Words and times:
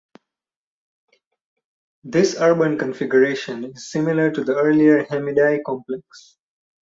This 2.03 2.35
urban 2.39 2.79
configuration 2.79 3.65
is 3.65 3.91
similar 3.91 4.31
to 4.31 4.43
the 4.43 4.55
earlier 4.55 5.03
Hamidiye 5.03 5.59
Complex. 5.63 6.37